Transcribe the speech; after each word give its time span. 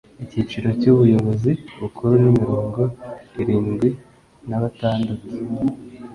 Icyiciro 0.23 0.67
cy 0.79 0.87
Ubuyobozi 0.93 1.51
Bukuru 1.81 2.13
ni 2.21 2.29
mirongo 2.39 2.81
irindwi 3.41 3.89
na 4.47 4.57
batandatu 4.61 5.13